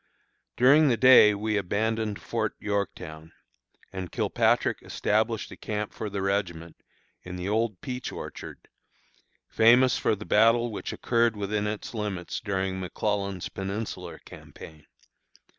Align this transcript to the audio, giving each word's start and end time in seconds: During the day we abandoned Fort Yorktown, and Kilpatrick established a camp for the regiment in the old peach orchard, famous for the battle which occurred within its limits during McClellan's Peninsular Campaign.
During 0.57 0.87
the 0.87 0.97
day 0.97 1.35
we 1.35 1.57
abandoned 1.57 2.19
Fort 2.19 2.55
Yorktown, 2.59 3.33
and 3.93 4.11
Kilpatrick 4.11 4.81
established 4.81 5.51
a 5.51 5.55
camp 5.55 5.93
for 5.93 6.09
the 6.09 6.23
regiment 6.23 6.75
in 7.21 7.35
the 7.35 7.47
old 7.47 7.81
peach 7.81 8.11
orchard, 8.11 8.67
famous 9.47 9.99
for 9.99 10.15
the 10.15 10.25
battle 10.25 10.71
which 10.71 10.91
occurred 10.91 11.35
within 11.37 11.67
its 11.67 11.93
limits 11.93 12.39
during 12.39 12.79
McClellan's 12.79 13.47
Peninsular 13.49 14.17
Campaign. 14.25 14.87